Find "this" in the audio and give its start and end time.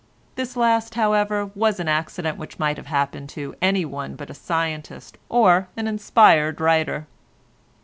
0.33-0.57